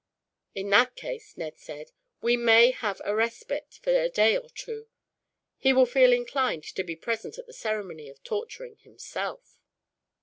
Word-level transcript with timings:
"In 0.55 0.71
that 0.71 0.95
case," 0.95 1.37
Ned 1.37 1.59
said, 1.59 1.91
"we 2.23 2.35
may 2.35 2.71
have 2.71 3.03
a 3.05 3.13
respite, 3.13 3.79
for 3.83 3.91
a 3.93 4.09
day 4.09 4.35
or 4.35 4.49
two. 4.49 4.87
He 5.59 5.73
will 5.73 5.85
feel 5.85 6.11
inclined 6.11 6.63
to 6.63 6.83
be 6.83 6.95
present 6.95 7.37
at 7.37 7.45
the 7.45 7.53
ceremony 7.53 8.09
of 8.09 8.23
torturing, 8.23 8.77
himself. 8.77 9.59